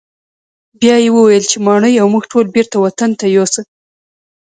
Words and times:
بیا 0.79 0.95
یې 1.03 1.09
وویل 1.15 1.43
چې 1.51 1.57
ماڼۍ 1.65 1.93
او 2.01 2.07
موږ 2.13 2.23
ټول 2.31 2.45
بیرته 2.55 2.75
وطن 2.85 3.11
ته 3.19 3.25
یوسه. 3.35 3.61